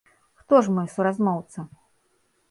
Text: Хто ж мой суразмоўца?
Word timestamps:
Хто 0.43 0.61
ж 0.67 0.71
мой 0.77 0.87
суразмоўца? 0.93 1.67